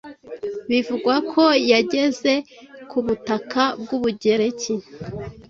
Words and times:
Bivugwa 0.69 1.15
ko 1.31 1.43
yageze 1.71 2.33
ku 2.89 2.97
butaka 3.05 3.63
bwUbugereki 3.81 4.73